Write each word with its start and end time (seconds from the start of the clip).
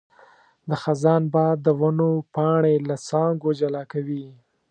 د 0.69 0.71
خزان 0.83 1.21
باد 1.33 1.57
د 1.65 1.67
ونو 1.79 2.11
پاڼې 2.35 2.75
له 2.87 2.95
څانګو 3.07 3.49
جلا 3.59 3.83
کوي. 3.91 4.25